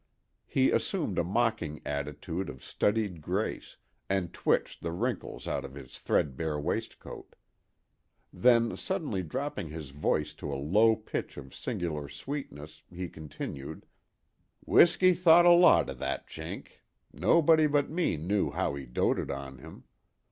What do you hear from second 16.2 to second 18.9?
Chink; nobody but me knew how 'e